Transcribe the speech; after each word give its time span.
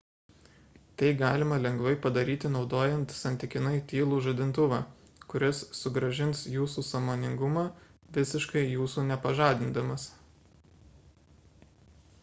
tai 0.99 1.09
galima 1.17 1.57
lengvai 1.65 1.91
padaryti 2.05 2.49
naudojant 2.53 3.13
santykinai 3.17 3.73
tylų 3.91 4.21
žadintuvą 4.29 4.79
kuris 5.35 5.61
sugrąžins 5.81 6.41
jūsų 6.55 6.85
sąmoningumą 6.89 7.67
visiškai 8.19 8.65
jūsų 8.71 9.07
nepažadindamas 9.13 10.09